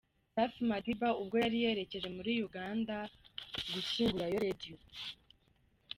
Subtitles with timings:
[0.33, 2.95] Safi Madiba ubwo yari yerekeje muri Uganda
[3.73, 4.77] gushyingura Radio.